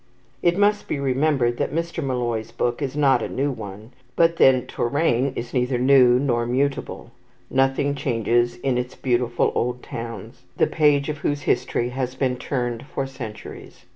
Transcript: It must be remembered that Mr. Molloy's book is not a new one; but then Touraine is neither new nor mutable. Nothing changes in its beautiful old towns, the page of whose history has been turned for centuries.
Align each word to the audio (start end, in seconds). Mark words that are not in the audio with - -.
It 0.41 0.57
must 0.57 0.87
be 0.87 0.99
remembered 0.99 1.57
that 1.57 1.75
Mr. 1.75 2.03
Molloy's 2.03 2.49
book 2.49 2.81
is 2.81 2.97
not 2.97 3.21
a 3.21 3.29
new 3.29 3.51
one; 3.51 3.91
but 4.15 4.37
then 4.37 4.65
Touraine 4.65 5.31
is 5.35 5.53
neither 5.53 5.77
new 5.77 6.17
nor 6.17 6.47
mutable. 6.47 7.11
Nothing 7.51 7.93
changes 7.93 8.55
in 8.61 8.79
its 8.79 8.95
beautiful 8.95 9.51
old 9.53 9.83
towns, 9.83 10.41
the 10.57 10.65
page 10.65 11.07
of 11.07 11.19
whose 11.19 11.43
history 11.43 11.89
has 11.89 12.15
been 12.15 12.37
turned 12.37 12.83
for 12.87 13.05
centuries. 13.05 13.85